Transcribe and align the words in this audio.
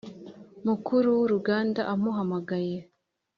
mukuru 0.67 1.07
wuruganda 1.19 1.81
amuhamagaye 1.93 2.77